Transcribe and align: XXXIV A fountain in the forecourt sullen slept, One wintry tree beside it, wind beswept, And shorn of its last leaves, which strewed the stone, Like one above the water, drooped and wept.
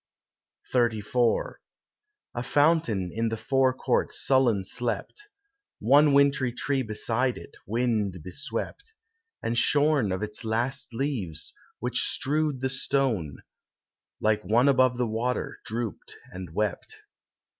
XXXIV 0.73 1.57
A 2.33 2.41
fountain 2.41 3.11
in 3.13 3.29
the 3.29 3.37
forecourt 3.37 4.11
sullen 4.11 4.63
slept, 4.63 5.29
One 5.77 6.13
wintry 6.13 6.51
tree 6.53 6.81
beside 6.81 7.37
it, 7.37 7.55
wind 7.67 8.17
beswept, 8.23 8.93
And 9.43 9.55
shorn 9.55 10.11
of 10.11 10.23
its 10.23 10.43
last 10.43 10.91
leaves, 10.91 11.53
which 11.77 12.01
strewed 12.01 12.61
the 12.61 12.69
stone, 12.69 13.43
Like 14.19 14.41
one 14.43 14.67
above 14.67 14.97
the 14.97 15.05
water, 15.05 15.59
drooped 15.67 16.15
and 16.31 16.49
wept. 16.55 16.95